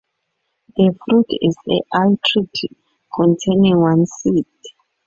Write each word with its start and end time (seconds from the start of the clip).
The 0.77 0.97
fruit 1.05 1.27
is 1.29 1.55
a 1.69 1.79
utricle 1.95 2.75
containing 3.15 3.79
one 3.79 4.07
seed. 4.07 4.47